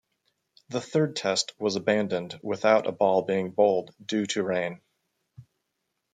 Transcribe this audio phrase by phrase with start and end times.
[0.69, 4.81] The Third Test was abandoned without a ball being bowled due to rain.